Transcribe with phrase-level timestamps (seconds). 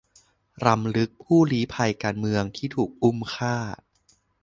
[0.65, 3.55] รำลึกผู้ลี้ภัยการเมืองที่ถูกอุ้มฆ่า